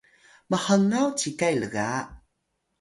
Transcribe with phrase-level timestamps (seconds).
[0.51, 1.87] mhngaw cikay lga